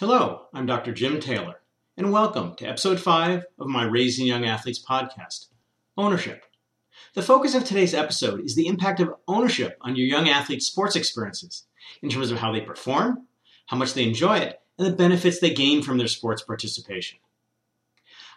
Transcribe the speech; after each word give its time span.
Hello, 0.00 0.48
I'm 0.52 0.66
Dr. 0.66 0.92
Jim 0.92 1.20
Taylor, 1.20 1.60
and 1.96 2.10
welcome 2.10 2.56
to 2.56 2.66
episode 2.66 2.98
5 2.98 3.44
of 3.60 3.68
my 3.68 3.84
Raising 3.84 4.26
Young 4.26 4.44
Athletes 4.44 4.84
podcast 4.84 5.50
Ownership. 5.96 6.42
The 7.14 7.22
focus 7.22 7.54
of 7.54 7.62
today's 7.62 7.94
episode 7.94 8.44
is 8.44 8.56
the 8.56 8.66
impact 8.66 8.98
of 8.98 9.14
ownership 9.28 9.78
on 9.82 9.94
your 9.94 10.08
young 10.08 10.28
athletes' 10.28 10.66
sports 10.66 10.96
experiences 10.96 11.68
in 12.02 12.08
terms 12.08 12.32
of 12.32 12.38
how 12.38 12.50
they 12.50 12.60
perform, 12.60 13.28
how 13.66 13.76
much 13.76 13.94
they 13.94 14.02
enjoy 14.02 14.38
it, 14.38 14.60
and 14.78 14.88
the 14.88 14.96
benefits 14.96 15.38
they 15.38 15.54
gain 15.54 15.80
from 15.80 15.96
their 15.98 16.08
sports 16.08 16.42
participation. 16.42 17.20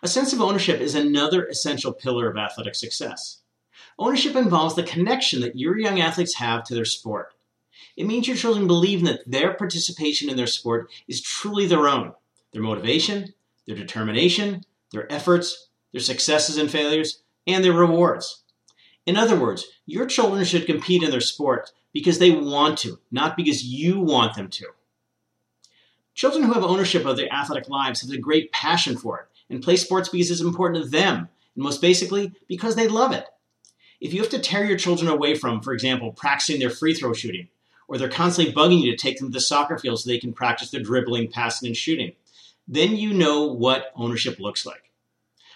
A 0.04 0.08
sense 0.08 0.34
of 0.34 0.42
ownership 0.42 0.80
is 0.80 0.94
another 0.94 1.44
essential 1.48 1.92
pillar 1.92 2.30
of 2.30 2.38
athletic 2.38 2.76
success. 2.76 3.42
Ownership 3.98 4.36
involves 4.36 4.76
the 4.76 4.84
connection 4.84 5.42
that 5.42 5.58
your 5.58 5.80
young 5.80 6.00
athletes 6.00 6.36
have 6.36 6.64
to 6.66 6.76
their 6.76 6.86
sport. 6.86 7.34
It 7.96 8.06
means 8.06 8.28
your 8.28 8.38
children 8.38 8.68
believe 8.68 9.04
that 9.06 9.22
their 9.26 9.54
participation 9.54 10.30
in 10.30 10.38
their 10.38 10.48
sport 10.48 10.90
is 11.08 11.22
truly 11.22 11.66
their 11.68 11.88
own. 11.88 12.14
Their 12.52 12.62
motivation, 12.62 13.34
their 13.66 13.76
determination, 13.76 14.64
their 14.92 15.12
efforts, 15.12 15.70
their 15.92 16.02
successes 16.02 16.58
and 16.58 16.70
failures, 16.72 17.22
and 17.46 17.64
their 17.64 17.74
rewards. 17.74 18.44
In 19.06 19.18
other 19.18 19.40
words, 19.40 19.66
your 19.86 20.06
children 20.06 20.44
should 20.44 20.66
compete 20.66 21.04
in 21.04 21.12
their 21.12 21.22
sport 21.22 21.72
because 21.94 22.20
they 22.20 22.32
want 22.32 22.78
to, 22.80 23.00
not 23.10 23.38
because 23.38 23.64
you 23.64 24.00
want 24.00 24.36
them 24.36 24.50
to. 24.50 24.66
Children 26.14 26.44
who 26.44 26.54
have 26.54 26.64
ownership 26.64 27.06
of 27.06 27.16
their 27.16 27.32
athletic 27.32 27.70
lives 27.70 28.02
have 28.02 28.12
a 28.12 28.18
great 28.18 28.52
passion 28.52 28.98
for 28.98 29.20
it 29.20 29.28
and 29.50 29.64
play 29.64 29.76
sports 29.76 30.10
because 30.10 30.30
it's 30.30 30.42
important 30.42 30.84
to 30.84 30.90
them, 30.90 31.30
and 31.56 31.64
most 31.64 31.82
basically, 31.82 32.34
because 32.48 32.76
they 32.76 32.88
love 32.88 33.14
it. 33.14 33.26
If 34.02 34.14
you 34.14 34.22
have 34.22 34.32
to 34.32 34.40
tear 34.40 34.66
your 34.66 34.78
children 34.78 35.10
away 35.10 35.36
from, 35.36 35.62
for 35.62 35.74
example, 35.74 36.12
practicing 36.12 36.60
their 36.60 36.70
free 36.70 36.94
throw 36.94 37.14
shooting, 37.14 37.48
or 37.88 37.98
they're 37.98 38.10
constantly 38.10 38.54
bugging 38.54 38.82
you 38.82 38.92
to 38.92 38.98
take 38.98 39.18
them 39.18 39.30
to 39.30 39.34
the 39.34 39.40
soccer 39.40 39.78
field 39.78 40.00
so 40.00 40.10
they 40.10 40.20
can 40.20 40.34
practice 40.34 40.70
their 40.70 40.82
dribbling, 40.82 41.32
passing, 41.32 41.68
and 41.68 41.78
shooting, 41.78 42.14
then 42.68 42.96
you 42.96 43.14
know 43.14 43.46
what 43.46 43.92
ownership 43.96 44.40
looks 44.40 44.66
like. 44.66 44.92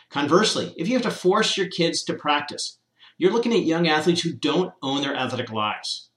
Conversely, 0.10 0.74
if 0.78 0.88
you 0.88 0.94
have 0.94 1.04
to 1.04 1.12
force 1.12 1.58
your 1.58 1.68
kids 1.68 2.04
to 2.04 2.14
practice, 2.14 2.78
you're 3.18 3.32
looking 3.32 3.54
at 3.54 3.64
young 3.64 3.88
athletes 3.88 4.22
who 4.22 4.34
don't 4.34 4.74
own 4.82 5.02
their 5.02 5.16
athletic 5.16 5.52
lives. 5.52 6.10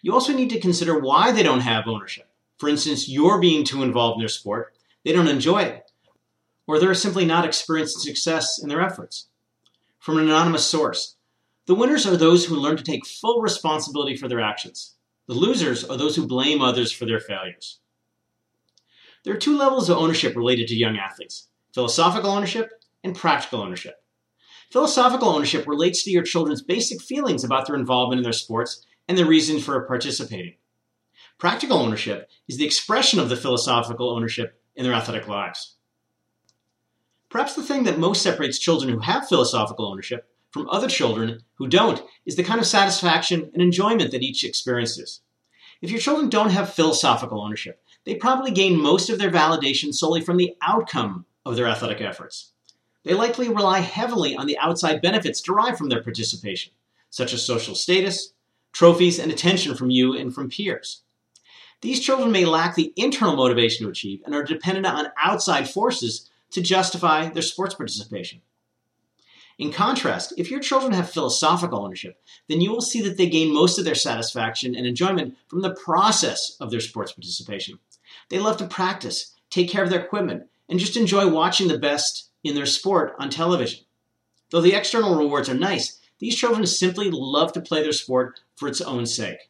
You 0.00 0.12
also 0.12 0.32
need 0.32 0.50
to 0.50 0.60
consider 0.60 0.98
why 0.98 1.30
they 1.30 1.42
don't 1.42 1.60
have 1.60 1.86
ownership. 1.86 2.28
For 2.58 2.68
instance, 2.68 3.08
you're 3.08 3.40
being 3.40 3.64
too 3.64 3.82
involved 3.82 4.16
in 4.16 4.20
their 4.20 4.28
sport, 4.28 4.74
they 5.04 5.12
don't 5.12 5.28
enjoy 5.28 5.62
it, 5.62 5.90
or 6.66 6.78
they're 6.78 6.94
simply 6.94 7.24
not 7.24 7.44
experiencing 7.44 8.00
success 8.00 8.60
in 8.62 8.68
their 8.68 8.80
efforts. 8.80 9.28
From 9.98 10.18
an 10.18 10.24
anonymous 10.24 10.64
source, 10.64 11.16
the 11.66 11.74
winners 11.74 12.06
are 12.06 12.16
those 12.16 12.44
who 12.44 12.56
learn 12.56 12.76
to 12.76 12.82
take 12.82 13.06
full 13.06 13.40
responsibility 13.40 14.16
for 14.16 14.26
their 14.26 14.40
actions. 14.40 14.94
The 15.28 15.34
losers 15.34 15.84
are 15.84 15.96
those 15.96 16.16
who 16.16 16.26
blame 16.26 16.60
others 16.60 16.92
for 16.92 17.06
their 17.06 17.20
failures. 17.20 17.78
There 19.24 19.34
are 19.34 19.38
two 19.38 19.56
levels 19.56 19.88
of 19.88 19.98
ownership 19.98 20.34
related 20.34 20.68
to 20.68 20.76
young 20.76 20.96
athletes 20.96 21.48
philosophical 21.72 22.30
ownership 22.30 22.70
and 23.02 23.16
practical 23.16 23.60
ownership. 23.60 23.94
Philosophical 24.70 25.28
ownership 25.28 25.66
relates 25.66 26.02
to 26.02 26.10
your 26.10 26.22
children's 26.22 26.62
basic 26.62 27.00
feelings 27.00 27.44
about 27.44 27.66
their 27.66 27.76
involvement 27.76 28.18
in 28.18 28.24
their 28.24 28.32
sports 28.32 28.84
and 29.08 29.16
their 29.16 29.26
reason 29.26 29.58
for 29.60 29.80
participating. 29.86 30.54
Practical 31.38 31.78
ownership 31.78 32.30
is 32.48 32.58
the 32.58 32.64
expression 32.64 33.18
of 33.18 33.28
the 33.28 33.36
philosophical 33.36 34.10
ownership 34.10 34.60
in 34.74 34.84
their 34.84 34.92
athletic 34.92 35.28
lives. 35.28 35.76
Perhaps 37.28 37.54
the 37.54 37.62
thing 37.62 37.84
that 37.84 37.98
most 37.98 38.22
separates 38.22 38.58
children 38.58 38.92
who 38.92 39.00
have 39.00 39.28
philosophical 39.28 39.90
ownership 39.90 40.28
from 40.52 40.68
other 40.68 40.88
children 40.88 41.40
who 41.54 41.66
don't 41.66 42.02
is 42.24 42.36
the 42.36 42.44
kind 42.44 42.60
of 42.60 42.66
satisfaction 42.66 43.50
and 43.52 43.62
enjoyment 43.62 44.12
that 44.12 44.22
each 44.22 44.44
experiences. 44.44 45.20
If 45.80 45.90
your 45.90 46.00
children 46.00 46.28
don't 46.28 46.50
have 46.50 46.72
philosophical 46.72 47.40
ownership, 47.40 47.82
they 48.04 48.14
probably 48.14 48.52
gain 48.52 48.80
most 48.80 49.10
of 49.10 49.18
their 49.18 49.30
validation 49.30 49.92
solely 49.92 50.20
from 50.20 50.36
the 50.36 50.54
outcome 50.62 51.26
of 51.44 51.56
their 51.56 51.66
athletic 51.66 52.00
efforts. 52.00 52.52
They 53.04 53.14
likely 53.14 53.48
rely 53.48 53.80
heavily 53.80 54.36
on 54.36 54.46
the 54.46 54.58
outside 54.58 55.02
benefits 55.02 55.40
derived 55.40 55.78
from 55.78 55.88
their 55.88 56.02
participation, 56.02 56.72
such 57.10 57.32
as 57.32 57.44
social 57.44 57.74
status, 57.74 58.32
trophies, 58.72 59.18
and 59.18 59.32
attention 59.32 59.74
from 59.74 59.90
you 59.90 60.16
and 60.16 60.32
from 60.32 60.50
peers. 60.50 61.02
These 61.80 62.00
children 62.00 62.30
may 62.30 62.44
lack 62.44 62.76
the 62.76 62.92
internal 62.94 63.34
motivation 63.34 63.84
to 63.84 63.90
achieve 63.90 64.22
and 64.24 64.34
are 64.34 64.44
dependent 64.44 64.86
on 64.86 65.08
outside 65.20 65.68
forces 65.68 66.30
to 66.52 66.60
justify 66.62 67.28
their 67.28 67.42
sports 67.42 67.74
participation. 67.74 68.40
In 69.62 69.70
contrast, 69.70 70.34
if 70.36 70.50
your 70.50 70.58
children 70.58 70.92
have 70.92 71.12
philosophical 71.12 71.84
ownership, 71.84 72.20
then 72.48 72.60
you 72.60 72.72
will 72.72 72.80
see 72.80 73.00
that 73.02 73.16
they 73.16 73.28
gain 73.28 73.54
most 73.54 73.78
of 73.78 73.84
their 73.84 73.94
satisfaction 73.94 74.74
and 74.74 74.84
enjoyment 74.84 75.36
from 75.46 75.62
the 75.62 75.72
process 75.72 76.56
of 76.58 76.72
their 76.72 76.80
sports 76.80 77.12
participation. 77.12 77.78
They 78.28 78.40
love 78.40 78.56
to 78.56 78.66
practice, 78.66 79.36
take 79.50 79.70
care 79.70 79.84
of 79.84 79.90
their 79.90 80.00
equipment, 80.00 80.48
and 80.68 80.80
just 80.80 80.96
enjoy 80.96 81.28
watching 81.28 81.68
the 81.68 81.78
best 81.78 82.30
in 82.42 82.56
their 82.56 82.66
sport 82.66 83.14
on 83.20 83.30
television. 83.30 83.84
Though 84.50 84.62
the 84.62 84.74
external 84.74 85.14
rewards 85.14 85.48
are 85.48 85.54
nice, 85.54 86.00
these 86.18 86.34
children 86.34 86.66
simply 86.66 87.08
love 87.12 87.52
to 87.52 87.60
play 87.60 87.84
their 87.84 87.92
sport 87.92 88.40
for 88.56 88.66
its 88.66 88.80
own 88.80 89.06
sake. 89.06 89.48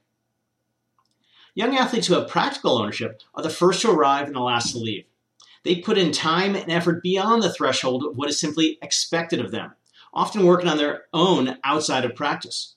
Young 1.55 1.75
athletes 1.75 2.07
who 2.09 2.15
have 2.17 2.29
practical 2.29 2.77
ownership 2.77 3.23
are 3.35 3.43
the 3.43 3.49
first 3.49 3.81
to 3.81 3.91
arrive 3.91 4.27
and 4.27 4.37
the 4.37 4.41
last 4.41 4.73
to 4.73 4.79
leave. 4.79 5.07
They 5.63 5.77
put 5.77 5.97
in 5.97 6.13
time 6.13 6.55
and 6.55 6.71
effort 6.71 7.03
beyond 7.03 7.43
the 7.43 7.53
threshold 7.53 8.05
of 8.05 8.19
what 8.19 8.29
is 8.29 8.39
simply 8.39 8.79
expected 8.83 9.41
of 9.41 9.53
them, 9.53 9.73
often 10.13 10.45
working 10.45 10.69
on 10.69 10.79
their 10.79 11.05
own 11.13 11.59
outside 11.65 12.05
of 12.05 12.15
practice. 12.15 12.75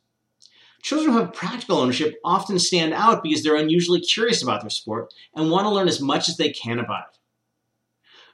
Children 0.81 1.13
who 1.13 1.19
have 1.19 1.33
practical 1.33 1.77
ownership 1.77 2.19
often 2.23 2.59
stand 2.59 2.93
out 2.93 3.23
because 3.23 3.43
they're 3.43 3.55
unusually 3.55 3.99
curious 3.99 4.43
about 4.43 4.61
their 4.61 4.69
sport 4.69 5.13
and 5.33 5.49
want 5.49 5.65
to 5.65 5.71
learn 5.71 5.87
as 5.87 5.99
much 5.99 6.29
as 6.29 6.37
they 6.37 6.51
can 6.51 6.79
about 6.79 7.05
it. 7.11 7.17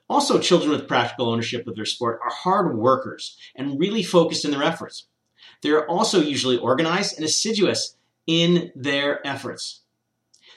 Also, 0.09 0.37
children 0.37 0.71
with 0.71 0.89
practical 0.89 1.29
ownership 1.29 1.65
of 1.65 1.75
their 1.75 1.85
sport 1.85 2.19
are 2.21 2.29
hard 2.29 2.77
workers 2.77 3.37
and 3.55 3.79
really 3.79 4.03
focused 4.03 4.43
in 4.43 4.51
their 4.51 4.63
efforts. 4.63 5.05
They 5.61 5.69
are 5.69 5.87
also 5.87 6.19
usually 6.19 6.57
organized 6.57 7.15
and 7.15 7.23
assiduous 7.23 7.95
in 8.27 8.73
their 8.75 9.25
efforts. 9.25 9.81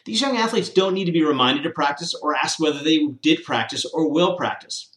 These 0.04 0.20
young 0.20 0.36
athletes 0.36 0.68
don't 0.68 0.94
need 0.94 1.04
to 1.04 1.12
be 1.12 1.22
reminded 1.22 1.62
to 1.62 1.70
practice 1.70 2.14
or 2.14 2.34
asked 2.34 2.58
whether 2.58 2.82
they 2.82 3.06
did 3.22 3.44
practice 3.44 3.84
or 3.84 4.10
will 4.10 4.36
practice. 4.36 4.90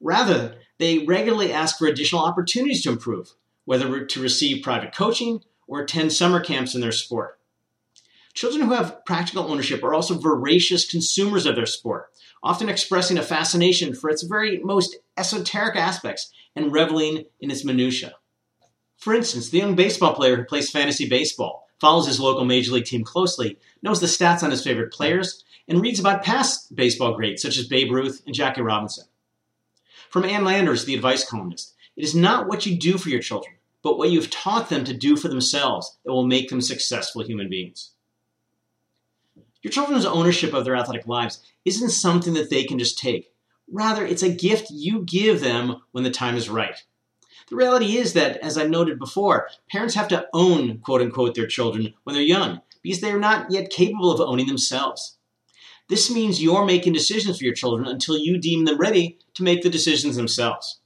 Rather, 0.00 0.56
they 0.78 0.98
regularly 0.98 1.52
ask 1.52 1.78
for 1.78 1.86
additional 1.86 2.24
opportunities 2.24 2.82
to 2.82 2.90
improve, 2.90 3.34
whether 3.64 4.04
to 4.04 4.22
receive 4.22 4.62
private 4.62 4.94
coaching 4.94 5.42
or 5.66 5.80
attend 5.80 6.12
summer 6.12 6.40
camps 6.40 6.74
in 6.74 6.80
their 6.80 6.92
sport. 6.92 7.38
Children 8.34 8.66
who 8.66 8.74
have 8.74 9.04
practical 9.04 9.50
ownership 9.50 9.82
are 9.82 9.94
also 9.94 10.18
voracious 10.18 10.88
consumers 10.88 11.44
of 11.44 11.56
their 11.56 11.66
sport, 11.66 12.10
often 12.42 12.68
expressing 12.68 13.18
a 13.18 13.22
fascination 13.22 13.94
for 13.94 14.10
its 14.10 14.22
very 14.22 14.58
most 14.58 14.96
esoteric 15.16 15.76
aspects 15.76 16.32
and 16.54 16.72
reveling 16.72 17.24
in 17.40 17.50
its 17.50 17.64
minutiae. 17.64 18.14
For 18.96 19.14
instance, 19.14 19.50
the 19.50 19.58
young 19.58 19.74
baseball 19.74 20.14
player 20.14 20.36
who 20.36 20.44
plays 20.44 20.70
fantasy 20.70 21.08
baseball 21.08 21.68
follows 21.80 22.06
his 22.06 22.20
local 22.20 22.44
major 22.44 22.72
league 22.72 22.84
team 22.84 23.04
closely, 23.04 23.58
knows 23.82 24.00
the 24.00 24.06
stats 24.06 24.42
on 24.42 24.50
his 24.50 24.62
favorite 24.62 24.92
players, 24.92 25.44
and 25.68 25.80
reads 25.80 26.00
about 26.00 26.24
past 26.24 26.74
baseball 26.74 27.14
greats 27.14 27.42
such 27.42 27.58
as 27.58 27.68
Babe 27.68 27.92
Ruth 27.92 28.22
and 28.26 28.34
Jackie 28.34 28.62
Robinson. 28.62 29.04
From 30.10 30.24
Ann 30.24 30.44
Landers, 30.44 30.84
the 30.84 30.94
advice 30.94 31.28
columnist, 31.28 31.74
it 31.96 32.02
is 32.02 32.14
not 32.14 32.48
what 32.48 32.64
you 32.64 32.78
do 32.78 32.96
for 32.96 33.10
your 33.10 33.20
children, 33.20 33.56
but 33.82 33.98
what 33.98 34.10
you've 34.10 34.30
taught 34.30 34.70
them 34.70 34.84
to 34.84 34.94
do 34.94 35.16
for 35.16 35.28
themselves 35.28 35.98
that 36.04 36.12
will 36.12 36.26
make 36.26 36.48
them 36.48 36.62
successful 36.62 37.22
human 37.22 37.50
beings. 37.50 37.90
Your 39.62 39.70
children's 39.70 40.06
ownership 40.06 40.54
of 40.54 40.64
their 40.64 40.76
athletic 40.76 41.06
lives 41.06 41.44
isn't 41.66 41.90
something 41.90 42.32
that 42.34 42.48
they 42.48 42.64
can 42.64 42.78
just 42.78 42.98
take. 42.98 43.34
Rather, 43.70 44.06
it's 44.06 44.22
a 44.22 44.32
gift 44.32 44.70
you 44.70 45.02
give 45.02 45.40
them 45.40 45.82
when 45.92 46.04
the 46.04 46.10
time 46.10 46.36
is 46.36 46.48
right. 46.48 46.82
The 47.50 47.56
reality 47.56 47.98
is 47.98 48.14
that, 48.14 48.38
as 48.38 48.56
I 48.56 48.66
noted 48.66 48.98
before, 48.98 49.48
parents 49.70 49.94
have 49.94 50.08
to 50.08 50.26
own, 50.32 50.78
quote 50.78 51.02
unquote, 51.02 51.34
their 51.34 51.46
children 51.46 51.92
when 52.04 52.14
they're 52.14 52.22
young 52.22 52.62
because 52.82 53.00
they 53.00 53.10
are 53.10 53.18
not 53.18 53.50
yet 53.50 53.68
capable 53.68 54.10
of 54.10 54.20
owning 54.20 54.46
themselves. 54.46 55.17
This 55.88 56.10
means 56.10 56.42
you're 56.42 56.64
making 56.64 56.92
decisions 56.92 57.38
for 57.38 57.44
your 57.44 57.54
children 57.54 57.88
until 57.88 58.18
you 58.18 58.38
deem 58.38 58.64
them 58.64 58.78
ready 58.78 59.18
to 59.34 59.42
make 59.42 59.62
the 59.62 59.70
decisions 59.70 60.16
themselves. 60.16 60.80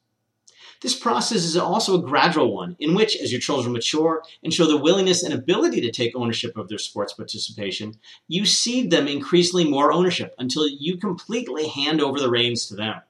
This 0.81 0.99
process 0.99 1.45
is 1.45 1.57
also 1.57 1.97
a 1.97 2.03
gradual 2.03 2.53
one 2.53 2.77
in 2.81 2.95
which, 2.95 3.17
as 3.17 3.31
your 3.31 3.41
children 3.41 3.73
mature 3.73 4.23
and 4.43 4.53
show 4.53 4.67
the 4.67 4.77
willingness 4.77 5.23
and 5.23 5.33
ability 5.33 5.81
to 5.81 5.93
take 5.93 6.17
ownership 6.17 6.57
of 6.57 6.69
their 6.69 6.79
sports 6.79 7.13
participation, 7.13 7.95
you 8.27 8.45
cede 8.45 8.91
them 8.91 9.07
increasingly 9.07 9.65
more 9.65 9.93
ownership 9.93 10.35
until 10.39 10.69
you 10.69 10.97
completely 10.97 11.69
hand 11.69 12.01
over 12.01 12.19
the 12.19 12.31
reins 12.31 12.67
to 12.67 12.75
them. 12.75 13.01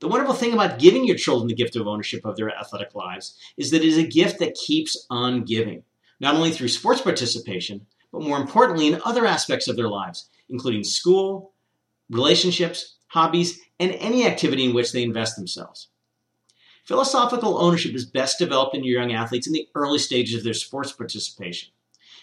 The 0.00 0.08
wonderful 0.08 0.34
thing 0.34 0.54
about 0.54 0.78
giving 0.78 1.04
your 1.04 1.16
children 1.16 1.48
the 1.48 1.54
gift 1.54 1.76
of 1.76 1.86
ownership 1.86 2.24
of 2.24 2.36
their 2.36 2.50
athletic 2.50 2.94
lives 2.94 3.38
is 3.58 3.70
that 3.70 3.82
it 3.82 3.88
is 3.88 3.98
a 3.98 4.02
gift 4.02 4.38
that 4.38 4.54
keeps 4.54 5.06
on 5.10 5.44
giving, 5.44 5.82
not 6.18 6.34
only 6.34 6.50
through 6.50 6.68
sports 6.68 7.02
participation, 7.02 7.86
but 8.10 8.22
more 8.22 8.38
importantly 8.38 8.86
in 8.86 9.00
other 9.04 9.26
aspects 9.26 9.68
of 9.68 9.76
their 9.76 9.88
lives, 9.88 10.30
including 10.48 10.84
school, 10.84 11.52
relationships, 12.10 12.96
hobbies, 13.08 13.60
and 13.80 13.92
any 13.92 14.26
activity 14.26 14.64
in 14.64 14.74
which 14.74 14.92
they 14.92 15.02
invest 15.02 15.36
themselves. 15.36 15.88
Philosophical 16.84 17.58
ownership 17.58 17.94
is 17.94 18.04
best 18.04 18.38
developed 18.38 18.74
in 18.74 18.84
your 18.84 19.00
young 19.00 19.12
athletes 19.12 19.46
in 19.46 19.52
the 19.52 19.68
early 19.74 19.98
stages 19.98 20.36
of 20.36 20.44
their 20.44 20.52
sports 20.52 20.92
participation. 20.92 21.70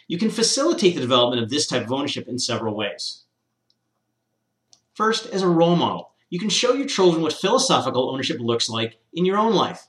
You 0.08 0.18
can 0.18 0.30
facilitate 0.30 0.94
the 0.96 1.02
development 1.02 1.42
of 1.42 1.50
this 1.50 1.68
type 1.68 1.84
of 1.84 1.92
ownership 1.92 2.28
in 2.28 2.38
several 2.38 2.76
ways. 2.76 3.24
First, 4.94 5.26
as 5.28 5.42
a 5.42 5.48
role 5.48 5.76
model, 5.76 6.12
you 6.30 6.40
can 6.40 6.50
show 6.50 6.74
your 6.74 6.88
children 6.88 7.24
what 7.24 7.34
philosophical 7.34 8.10
ownership 8.12 8.40
looks 8.40 8.70
like 8.70 9.00
in 9.14 9.26
your 9.26 9.38
own 9.38 9.54
life. 9.54 9.88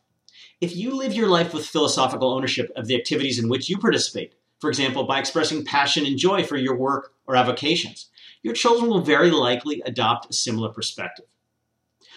If 0.61 0.76
you 0.76 0.96
live 0.96 1.12
your 1.12 1.28
life 1.28 1.52
with 1.52 1.67
philosophical 1.67 2.32
ownership 2.32 2.70
of 2.76 2.87
the 2.87 2.96
activities 2.96 3.38
in 3.38 3.49
which 3.49 3.69
you 3.69 3.78
participate, 3.78 4.35
for 4.61 4.70
example, 4.70 5.05
by 5.05 5.19
expressing 5.19 5.64
passion 5.64 6.06
and 6.06 6.17
joy 6.17 6.44
for 6.44 6.56
your 6.56 6.76
work 6.76 7.14
or 7.26 7.37
avocations, 7.37 8.08
your 8.43 8.55
children 8.55 8.91
will 8.91 9.00
very 9.00 9.31
likely 9.31 9.83
adopt 9.85 10.31
a 10.31 10.33
similar 10.33 10.69
perspective. 10.69 11.27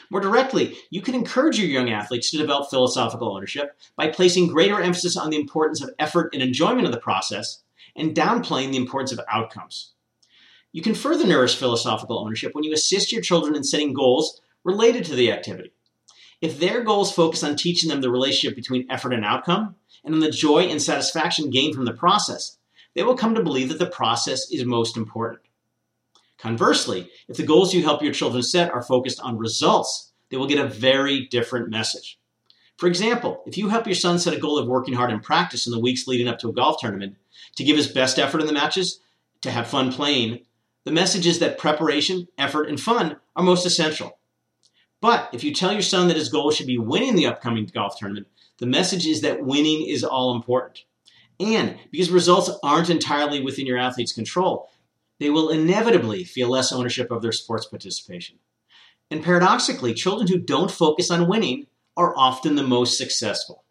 More 0.10 0.22
directly, 0.22 0.78
you 0.90 1.02
can 1.02 1.16
encourage 1.16 1.58
your 1.60 1.68
young 1.68 1.90
athletes 1.90 2.30
to 2.32 2.38
develop 2.38 2.70
philosophical 2.70 3.36
ownership 3.36 3.78
by 3.96 4.10
placing 4.10 4.48
greater 4.48 4.80
emphasis 4.80 5.18
on 5.18 5.30
the 5.30 5.40
importance 5.40 5.82
of 5.82 5.92
effort 5.98 6.34
and 6.34 6.44
enjoyment 6.44 6.86
of 6.86 6.92
the 6.92 7.00
process 7.00 7.64
and 7.96 8.16
downplaying 8.16 8.72
the 8.72 8.78
importance 8.78 9.12
of 9.12 9.22
outcomes. 9.30 9.94
You 10.72 10.82
can 10.82 10.94
further 10.94 11.26
nourish 11.26 11.56
philosophical 11.56 12.20
ownership 12.20 12.54
when 12.54 12.64
you 12.64 12.74
assist 12.74 13.12
your 13.12 13.22
children 13.22 13.56
in 13.56 13.64
setting 13.64 13.94
goals 13.94 14.42
related 14.64 15.06
to 15.06 15.16
the 15.16 15.32
activity. 15.32 15.72
If 16.42 16.60
their 16.60 16.84
goals 16.84 17.14
focus 17.14 17.44
on 17.44 17.56
teaching 17.56 17.90
them 17.90 18.02
the 18.02 18.12
relationship 18.12 18.56
between 18.56 18.86
effort 18.90 19.14
and 19.14 19.24
outcome, 19.24 19.76
and 20.04 20.14
on 20.14 20.20
the 20.20 20.30
joy 20.30 20.64
and 20.64 20.82
satisfaction 20.82 21.50
gained 21.50 21.76
from 21.76 21.86
the 21.86 21.94
process, 21.94 22.58
they 22.94 23.04
will 23.04 23.16
come 23.16 23.36
to 23.36 23.44
believe 23.44 23.70
that 23.70 23.80
the 23.80 23.86
process 23.86 24.52
is 24.52 24.66
most 24.66 24.98
important. 24.98 25.45
Conversely, 26.38 27.10
if 27.28 27.38
the 27.38 27.44
goals 27.44 27.74
you 27.74 27.84
help 27.84 28.02
your 28.02 28.14
children 28.14 28.44
set 28.44 28.72
are 28.72 28.82
focused 28.82 29.20
on 29.22 29.38
results, 29.38 30.12
they 30.30 30.38
will 30.38 30.48
get 30.48 30.64
a 30.64 30.68
very 30.68 31.26
different 31.28 31.70
message. 31.70 32.20
For 32.78 32.88
example, 32.88 33.42
if 33.46 33.58
you 33.58 33.70
help 33.70 33.86
your 33.86 33.96
son 33.96 34.20
set 34.20 34.34
a 34.34 34.40
goal 34.40 34.58
of 34.58 34.68
working 34.68 34.96
hard 34.96 35.12
in 35.12 35.22
practice 35.22 35.66
in 35.66 35.72
the 35.72 35.80
weeks 35.80 36.08
leading 36.08 36.28
up 36.28 36.40
to 36.40 36.50
a 36.50 36.54
golf 36.54 36.80
tournament, 36.80 37.16
to 37.56 37.64
give 37.64 37.78
his 37.78 37.88
best 37.88 38.20
effort 38.20 38.42
in 38.42 38.48
the 38.48 38.54
matches, 38.54 39.00
to 39.42 39.52
have 39.52 39.68
fun 39.68 39.92
playing, 39.92 40.40
the 40.84 40.92
message 40.92 41.26
is 41.26 41.40
that 41.40 41.58
preparation, 41.58 42.28
effort, 42.38 42.68
and 42.68 42.80
fun 42.80 43.18
are 43.36 43.44
most 43.44 43.66
essential. 43.66 44.18
But 45.02 45.30
if 45.34 45.44
you 45.44 45.54
tell 45.54 45.72
your 45.72 45.82
son 45.82 46.08
that 46.08 46.18
his 46.18 46.30
goal 46.30 46.52
should 46.52 46.68
be 46.68 46.78
winning 46.78 47.16
the 47.16 47.28
upcoming 47.28 47.66
golf 47.66 47.98
tournament, 47.98 48.28
the 48.58 48.66
message 48.66 49.06
is 49.06 49.22
that 49.22 49.44
winning 49.44 49.86
is 49.88 50.04
all 50.04 50.36
important. 50.36 50.84
And 51.40 51.78
because 51.92 52.10
results 52.10 52.50
aren't 52.64 52.90
entirely 52.90 53.42
within 53.42 53.66
your 53.66 53.78
athlete's 53.78 54.14
control, 54.14 54.70
they 55.20 55.30
will 55.30 55.50
inevitably 55.50 56.24
feel 56.24 56.50
less 56.50 56.72
ownership 56.72 57.12
of 57.12 57.22
their 57.22 57.32
sports 57.32 57.66
participation. 57.66 58.38
And 59.10 59.24
paradoxically, 59.24 59.94
children 59.94 60.28
who 60.28 60.40
don't 60.40 60.72
focus 60.72 61.12
on 61.12 61.28
winning 61.28 61.68
are 61.96 62.16
often 62.18 62.56
the 62.56 62.64
most 62.64 62.98
successful. 62.98 63.64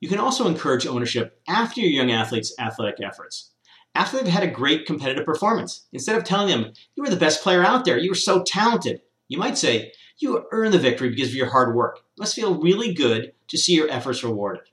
You 0.00 0.08
can 0.08 0.18
also 0.18 0.46
encourage 0.46 0.86
ownership 0.86 1.40
after 1.48 1.80
your 1.80 1.90
young 1.90 2.10
athlete's 2.10 2.54
athletic 2.58 3.02
efforts. 3.02 3.50
After 3.94 4.18
they've 4.18 4.32
had 4.32 4.42
a 4.42 4.48
great 4.48 4.86
competitive 4.86 5.24
performance, 5.24 5.86
instead 5.92 6.16
of 6.16 6.24
telling 6.24 6.48
them, 6.48 6.72
You 6.94 7.02
were 7.02 7.10
the 7.10 7.16
best 7.16 7.42
player 7.42 7.64
out 7.64 7.84
there, 7.84 7.98
you 7.98 8.10
were 8.10 8.14
so 8.14 8.42
talented, 8.42 9.02
you 9.28 9.38
might 9.38 9.56
say, 9.56 9.92
You 10.18 10.46
earned 10.52 10.74
the 10.74 10.78
victory 10.78 11.10
because 11.10 11.28
of 11.28 11.34
your 11.34 11.50
hard 11.50 11.74
work. 11.74 11.98
It 11.98 12.20
must 12.20 12.34
feel 12.34 12.60
really 12.60 12.92
good 12.92 13.32
to 13.48 13.58
see 13.58 13.74
your 13.74 13.90
efforts 13.90 14.24
rewarded. 14.24 14.64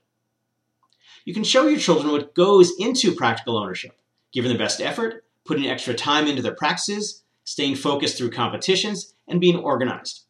You 1.24 1.34
can 1.34 1.44
show 1.44 1.68
your 1.68 1.78
children 1.78 2.10
what 2.10 2.34
goes 2.34 2.72
into 2.78 3.14
practical 3.14 3.56
ownership, 3.56 3.98
giving 4.32 4.52
the 4.52 4.58
best 4.58 4.80
effort, 4.80 5.24
putting 5.44 5.66
extra 5.66 5.94
time 5.94 6.26
into 6.26 6.42
their 6.42 6.54
practices, 6.54 7.22
staying 7.44 7.76
focused 7.76 8.16
through 8.16 8.30
competitions, 8.30 9.14
and 9.28 9.40
being 9.40 9.56
organized. 9.56 10.24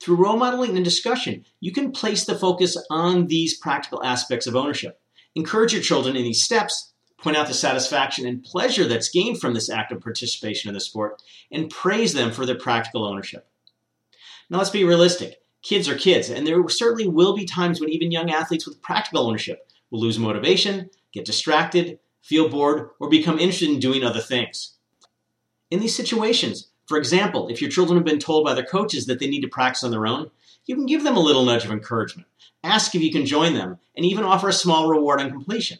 Through 0.00 0.16
role 0.16 0.36
modeling 0.36 0.76
and 0.76 0.84
discussion, 0.84 1.44
you 1.60 1.72
can 1.72 1.92
place 1.92 2.24
the 2.24 2.34
focus 2.34 2.76
on 2.90 3.26
these 3.26 3.58
practical 3.58 4.02
aspects 4.02 4.46
of 4.46 4.56
ownership. 4.56 5.00
Encourage 5.34 5.72
your 5.72 5.82
children 5.82 6.16
in 6.16 6.22
these 6.22 6.42
steps, 6.42 6.92
point 7.18 7.36
out 7.36 7.46
the 7.46 7.54
satisfaction 7.54 8.26
and 8.26 8.42
pleasure 8.42 8.88
that's 8.88 9.10
gained 9.10 9.40
from 9.40 9.52
this 9.52 9.68
active 9.68 10.00
participation 10.00 10.68
in 10.68 10.74
the 10.74 10.80
sport, 10.80 11.22
and 11.52 11.70
praise 11.70 12.14
them 12.14 12.32
for 12.32 12.46
their 12.46 12.58
practical 12.58 13.04
ownership. 13.04 13.46
Now, 14.48 14.58
let's 14.58 14.70
be 14.70 14.84
realistic. 14.84 15.42
Kids 15.62 15.88
are 15.88 15.94
kids, 15.94 16.30
and 16.30 16.46
there 16.46 16.66
certainly 16.68 17.06
will 17.06 17.36
be 17.36 17.44
times 17.44 17.80
when 17.80 17.90
even 17.90 18.10
young 18.10 18.30
athletes 18.30 18.66
with 18.66 18.80
practical 18.80 19.26
ownership 19.26 19.70
will 19.90 20.00
lose 20.00 20.18
motivation, 20.18 20.88
get 21.12 21.26
distracted, 21.26 21.98
feel 22.30 22.48
bored, 22.48 22.90
or 23.00 23.08
become 23.08 23.40
interested 23.40 23.68
in 23.68 23.80
doing 23.80 24.04
other 24.04 24.20
things. 24.20 24.74
In 25.68 25.80
these 25.80 25.96
situations, 25.96 26.68
for 26.86 26.96
example, 26.96 27.48
if 27.48 27.60
your 27.60 27.72
children 27.72 27.96
have 27.96 28.04
been 28.04 28.20
told 28.20 28.44
by 28.44 28.54
their 28.54 28.64
coaches 28.64 29.06
that 29.06 29.18
they 29.18 29.26
need 29.26 29.40
to 29.40 29.48
practice 29.48 29.82
on 29.82 29.90
their 29.90 30.06
own, 30.06 30.30
you 30.64 30.76
can 30.76 30.86
give 30.86 31.02
them 31.02 31.16
a 31.16 31.20
little 31.20 31.44
nudge 31.44 31.64
of 31.64 31.72
encouragement, 31.72 32.28
ask 32.62 32.94
if 32.94 33.02
you 33.02 33.10
can 33.10 33.26
join 33.26 33.54
them, 33.54 33.80
and 33.96 34.06
even 34.06 34.22
offer 34.22 34.48
a 34.48 34.52
small 34.52 34.88
reward 34.88 35.20
on 35.20 35.32
completion. 35.32 35.78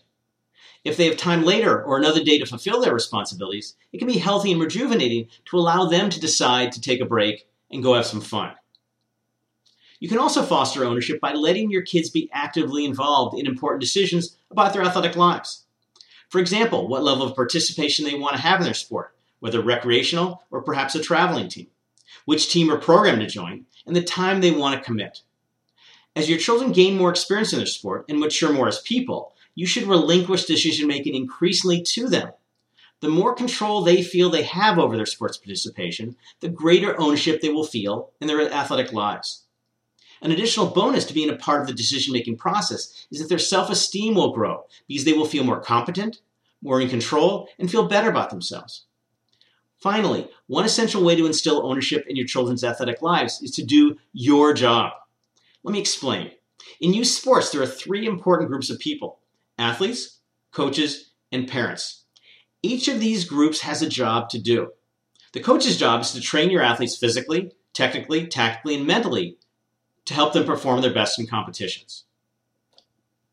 If 0.82 0.96
they 0.96 1.06
have 1.06 1.16
time 1.16 1.44
later 1.44 1.84
or 1.84 1.96
another 1.96 2.24
day 2.24 2.40
to 2.40 2.46
fulfill 2.46 2.80
their 2.80 2.94
responsibilities, 2.94 3.76
it 3.92 3.98
can 3.98 4.08
be 4.08 4.18
healthy 4.18 4.50
and 4.50 4.60
rejuvenating 4.60 5.28
to 5.44 5.56
allow 5.56 5.86
them 5.86 6.10
to 6.10 6.18
decide 6.18 6.72
to 6.72 6.80
take 6.80 7.00
a 7.00 7.06
break 7.06 7.46
and 7.70 7.80
go 7.80 7.94
have 7.94 8.06
some 8.06 8.20
fun. 8.20 8.54
You 10.00 10.08
can 10.08 10.18
also 10.18 10.42
foster 10.42 10.84
ownership 10.84 11.20
by 11.20 11.32
letting 11.32 11.70
your 11.70 11.82
kids 11.82 12.10
be 12.10 12.28
actively 12.32 12.84
involved 12.84 13.38
in 13.38 13.46
important 13.46 13.82
decisions 13.82 14.36
about 14.50 14.72
their 14.72 14.82
athletic 14.82 15.14
lives. 15.14 15.66
For 16.30 16.38
example, 16.38 16.86
what 16.86 17.02
level 17.02 17.26
of 17.26 17.34
participation 17.34 18.04
they 18.04 18.14
want 18.14 18.36
to 18.36 18.42
have 18.42 18.60
in 18.60 18.64
their 18.64 18.72
sport, 18.72 19.16
whether 19.40 19.60
recreational 19.60 20.44
or 20.52 20.62
perhaps 20.62 20.94
a 20.94 21.02
traveling 21.02 21.48
team, 21.48 21.66
which 22.24 22.48
team 22.48 22.70
or 22.70 22.78
program 22.78 23.18
to 23.18 23.26
join, 23.26 23.66
and 23.84 23.96
the 23.96 24.02
time 24.02 24.40
they 24.40 24.52
want 24.52 24.78
to 24.78 24.84
commit. 24.84 25.22
As 26.14 26.30
your 26.30 26.38
children 26.38 26.70
gain 26.70 26.96
more 26.96 27.10
experience 27.10 27.52
in 27.52 27.58
their 27.58 27.66
sport 27.66 28.04
and 28.08 28.20
mature 28.20 28.52
more 28.52 28.68
as 28.68 28.80
people, 28.80 29.34
you 29.56 29.66
should 29.66 29.88
relinquish 29.88 30.44
decision 30.44 30.86
making 30.86 31.16
increasingly 31.16 31.82
to 31.82 32.08
them. 32.08 32.30
The 33.00 33.08
more 33.08 33.34
control 33.34 33.82
they 33.82 34.02
feel 34.02 34.30
they 34.30 34.44
have 34.44 34.78
over 34.78 34.96
their 34.96 35.06
sports 35.06 35.36
participation, 35.36 36.14
the 36.38 36.48
greater 36.48 36.98
ownership 37.00 37.40
they 37.40 37.48
will 37.48 37.64
feel 37.64 38.12
in 38.20 38.28
their 38.28 38.52
athletic 38.52 38.92
lives. 38.92 39.42
An 40.22 40.32
additional 40.32 40.66
bonus 40.66 41.04
to 41.06 41.14
being 41.14 41.30
a 41.30 41.36
part 41.36 41.62
of 41.62 41.66
the 41.66 41.72
decision 41.72 42.12
making 42.12 42.36
process 42.36 43.06
is 43.10 43.20
that 43.20 43.28
their 43.28 43.38
self 43.38 43.70
esteem 43.70 44.14
will 44.14 44.32
grow 44.32 44.64
because 44.86 45.04
they 45.04 45.12
will 45.12 45.24
feel 45.24 45.44
more 45.44 45.60
competent, 45.60 46.20
more 46.62 46.80
in 46.80 46.88
control, 46.88 47.48
and 47.58 47.70
feel 47.70 47.88
better 47.88 48.10
about 48.10 48.30
themselves. 48.30 48.86
Finally, 49.78 50.28
one 50.46 50.66
essential 50.66 51.02
way 51.02 51.16
to 51.16 51.26
instill 51.26 51.66
ownership 51.66 52.04
in 52.06 52.16
your 52.16 52.26
children's 52.26 52.62
athletic 52.62 53.00
lives 53.00 53.40
is 53.40 53.50
to 53.52 53.64
do 53.64 53.96
your 54.12 54.52
job. 54.52 54.92
Let 55.64 55.72
me 55.72 55.80
explain. 55.80 56.32
In 56.80 56.92
youth 56.92 57.06
sports, 57.06 57.50
there 57.50 57.62
are 57.62 57.66
three 57.66 58.06
important 58.06 58.50
groups 58.50 58.68
of 58.68 58.78
people 58.78 59.20
athletes, 59.58 60.20
coaches, 60.52 61.12
and 61.32 61.48
parents. 61.48 62.04
Each 62.62 62.88
of 62.88 63.00
these 63.00 63.24
groups 63.24 63.60
has 63.60 63.80
a 63.80 63.88
job 63.88 64.28
to 64.30 64.38
do. 64.38 64.72
The 65.32 65.40
coach's 65.40 65.78
job 65.78 66.02
is 66.02 66.12
to 66.12 66.20
train 66.20 66.50
your 66.50 66.62
athletes 66.62 66.98
physically, 66.98 67.52
technically, 67.72 68.26
tactically, 68.26 68.74
and 68.74 68.86
mentally 68.86 69.38
to 70.10 70.14
help 70.14 70.32
them 70.32 70.44
perform 70.44 70.80
their 70.80 70.92
best 70.92 71.20
in 71.20 71.26
competitions. 71.28 72.02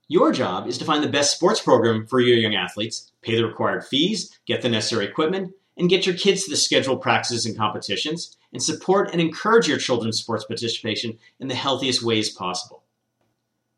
Your 0.07 0.31
job 0.31 0.67
is 0.67 0.77
to 0.77 0.85
find 0.85 1.03
the 1.03 1.09
best 1.09 1.35
sports 1.35 1.59
program 1.59 2.05
for 2.05 2.19
your 2.19 2.37
young 2.37 2.53
athletes, 2.53 3.11
pay 3.23 3.35
the 3.35 3.47
required 3.47 3.83
fees, 3.83 4.39
get 4.45 4.61
the 4.61 4.69
necessary 4.69 5.05
equipment, 5.05 5.55
and 5.75 5.89
get 5.89 6.05
your 6.05 6.15
kids 6.15 6.43
to 6.43 6.51
the 6.51 6.55
scheduled 6.55 7.01
practices 7.01 7.47
and 7.47 7.57
competitions, 7.57 8.37
and 8.53 8.61
support 8.61 9.09
and 9.11 9.19
encourage 9.19 9.67
your 9.67 9.79
children's 9.79 10.19
sports 10.19 10.45
participation 10.45 11.17
in 11.39 11.47
the 11.47 11.55
healthiest 11.55 12.03
ways 12.03 12.29
possible. 12.29 12.83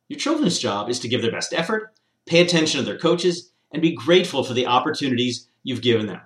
Your 0.10 0.20
children's 0.20 0.60
job 0.60 0.90
is 0.90 1.00
to 1.00 1.08
give 1.08 1.22
their 1.22 1.32
best 1.32 1.54
effort, 1.54 1.94
pay 2.26 2.42
attention 2.42 2.82
to 2.82 2.86
their 2.86 2.98
coaches, 2.98 3.54
and 3.72 3.82
be 3.82 3.96
grateful 3.96 4.44
for 4.44 4.54
the 4.54 4.68
opportunities 4.68 5.48
you've 5.64 5.82
given 5.82 6.08
them. 6.08 6.20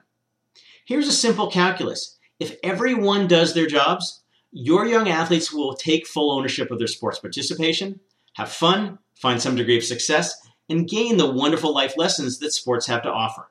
Here's 0.86 1.08
a 1.08 1.14
simple 1.14 1.52
calculus. 1.52 2.18
If 2.40 2.58
everyone 2.64 3.28
does 3.28 3.54
their 3.54 3.68
jobs, 3.68 4.23
your 4.54 4.86
young 4.86 5.10
athletes 5.10 5.52
will 5.52 5.74
take 5.74 6.06
full 6.06 6.32
ownership 6.32 6.70
of 6.70 6.78
their 6.78 6.88
sports 6.88 7.18
participation, 7.18 8.00
have 8.36 8.50
fun, 8.50 9.00
find 9.16 9.42
some 9.42 9.56
degree 9.56 9.78
of 9.78 9.84
success, 9.84 10.48
and 10.70 10.88
gain 10.88 11.18
the 11.18 11.30
wonderful 11.30 11.74
life 11.74 11.98
lessons 11.98 12.38
that 12.40 12.54
sports 12.54 12.86
have 12.86 13.02
to 13.02 13.12
offer. 13.12 13.48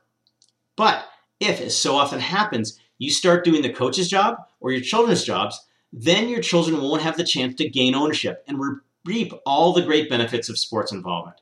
But 0.76 1.04
if, 1.40 1.60
as 1.60 1.76
so 1.76 1.96
often 1.96 2.20
happens, 2.20 2.78
you 2.98 3.10
start 3.10 3.44
doing 3.44 3.62
the 3.62 3.72
coach's 3.72 4.08
job 4.08 4.36
or 4.60 4.70
your 4.70 4.80
children's 4.80 5.24
jobs, 5.24 5.60
then 5.92 6.28
your 6.28 6.40
children 6.40 6.80
won't 6.80 7.02
have 7.02 7.16
the 7.16 7.24
chance 7.24 7.56
to 7.56 7.68
gain 7.68 7.96
ownership 7.96 8.44
and 8.46 8.62
reap 9.04 9.32
all 9.44 9.72
the 9.72 9.82
great 9.82 10.08
benefits 10.08 10.48
of 10.48 10.58
sports 10.58 10.92
involvement. 10.92 11.40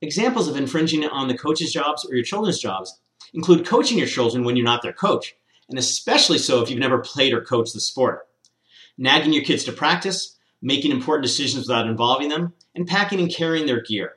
Examples 0.00 0.46
of 0.46 0.56
infringing 0.56 1.04
on 1.04 1.26
the 1.26 1.36
coach's 1.36 1.72
jobs 1.72 2.06
or 2.06 2.14
your 2.14 2.24
children's 2.24 2.60
jobs 2.60 3.00
include 3.34 3.66
coaching 3.66 3.98
your 3.98 4.06
children 4.06 4.44
when 4.44 4.56
you're 4.56 4.64
not 4.64 4.82
their 4.82 4.92
coach, 4.92 5.34
and 5.68 5.78
especially 5.78 6.38
so 6.38 6.62
if 6.62 6.70
you've 6.70 6.78
never 6.78 6.98
played 6.98 7.34
or 7.34 7.42
coached 7.42 7.74
the 7.74 7.80
sport 7.80 8.28
nagging 9.00 9.32
your 9.32 9.42
kids 9.42 9.64
to 9.64 9.72
practice, 9.72 10.36
making 10.62 10.92
important 10.92 11.24
decisions 11.24 11.66
without 11.66 11.88
involving 11.88 12.28
them, 12.28 12.52
and 12.74 12.86
packing 12.86 13.18
and 13.18 13.34
carrying 13.34 13.66
their 13.66 13.80
gear. 13.80 14.12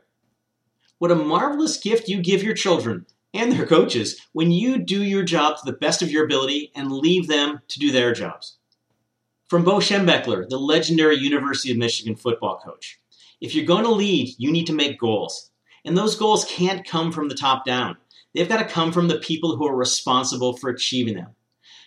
What 0.99 1.09
a 1.09 1.15
marvelous 1.15 1.77
gift 1.77 2.07
you 2.07 2.21
give 2.21 2.43
your 2.43 2.53
children 2.53 3.05
and 3.33 3.51
their 3.51 3.65
coaches 3.65 4.19
when 4.33 4.51
you 4.51 4.77
do 4.77 5.01
your 5.01 5.23
job 5.23 5.57
to 5.57 5.65
the 5.65 5.77
best 5.77 6.01
of 6.01 6.11
your 6.11 6.25
ability 6.25 6.71
and 6.75 6.91
leave 6.91 7.27
them 7.27 7.61
to 7.69 7.79
do 7.79 7.91
their 7.91 8.13
jobs. 8.13 8.57
From 9.47 9.63
Bo 9.63 9.77
Schembechler, 9.77 10.47
the 10.49 10.57
legendary 10.57 11.15
University 11.15 11.71
of 11.71 11.77
Michigan 11.77 12.15
football 12.15 12.59
coach, 12.63 12.99
if 13.39 13.55
you're 13.55 13.65
going 13.65 13.83
to 13.83 13.91
lead, 13.91 14.35
you 14.37 14.51
need 14.51 14.67
to 14.67 14.73
make 14.73 14.99
goals. 14.99 15.49
And 15.85 15.97
those 15.97 16.15
goals 16.15 16.45
can't 16.45 16.87
come 16.87 17.11
from 17.11 17.29
the 17.29 17.35
top 17.35 17.65
down. 17.65 17.97
They've 18.33 18.49
got 18.49 18.57
to 18.57 18.73
come 18.73 18.91
from 18.91 19.07
the 19.07 19.19
people 19.19 19.55
who 19.55 19.67
are 19.67 19.75
responsible 19.75 20.57
for 20.57 20.69
achieving 20.69 21.15
them. 21.15 21.35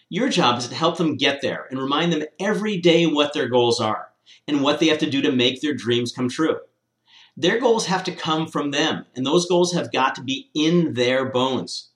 Your 0.09 0.29
job 0.29 0.59
is 0.59 0.69
to 0.69 0.75
help 0.75 0.99
them 0.99 1.17
get 1.17 1.41
there 1.43 1.67
and 1.71 1.81
remind 1.81 2.13
them 2.13 2.23
every 2.39 2.77
day 2.77 3.07
what 3.07 3.33
their 3.33 3.49
goals 3.49 3.81
are 3.81 4.09
and 4.47 4.63
what 4.63 4.79
they 4.79 4.87
have 4.87 4.99
to 4.99 5.11
do 5.11 5.21
to 5.23 5.33
make 5.33 5.61
their 5.61 5.75
dreams 5.75 6.13
come 6.13 6.29
true. 6.29 6.59
Their 7.37 7.59
goals 7.59 7.87
have 7.87 8.05
to 8.05 8.15
come 8.15 8.47
from 8.47 8.71
them, 8.71 9.05
and 9.15 9.27
those 9.27 9.47
goals 9.47 9.75
have 9.75 9.93
got 9.93 10.15
to 10.15 10.23
be 10.23 10.49
in 10.55 10.95
their 10.95 11.27
bones. 11.27 11.91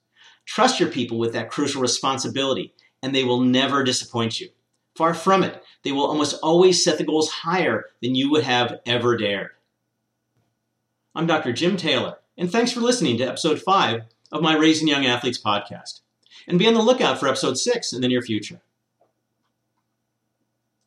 Trust 0.44 0.80
your 0.80 0.90
people 0.90 1.18
with 1.18 1.32
that 1.32 1.50
crucial 1.50 1.80
responsibility, 1.80 2.74
and 3.02 3.14
they 3.14 3.24
will 3.24 3.40
never 3.40 3.84
disappoint 3.84 4.40
you. 4.40 4.48
Far 4.96 5.14
from 5.14 5.42
it, 5.42 5.62
they 5.82 5.92
will 5.92 6.04
almost 6.04 6.38
always 6.42 6.84
set 6.84 6.98
the 6.98 7.04
goals 7.04 7.30
higher 7.30 7.86
than 8.02 8.14
you 8.14 8.30
would 8.30 8.44
have 8.44 8.80
ever 8.84 9.16
dared. 9.16 9.50
I'm 11.14 11.26
Dr. 11.26 11.52
Jim 11.52 11.76
Taylor, 11.76 12.18
and 12.36 12.50
thanks 12.50 12.72
for 12.72 12.80
listening 12.80 13.16
to 13.18 13.24
episode 13.24 13.62
5 13.62 14.02
of 14.32 14.42
my 14.42 14.56
Raising 14.56 14.88
Young 14.88 15.06
Athletes 15.06 15.40
podcast. 15.40 16.00
And 16.50 16.58
be 16.58 16.66
on 16.66 16.74
the 16.74 16.82
lookout 16.82 17.20
for 17.20 17.28
episode 17.28 17.56
6 17.56 17.92
in 17.92 18.00
the 18.00 18.08
near 18.08 18.22
future. 18.22 18.60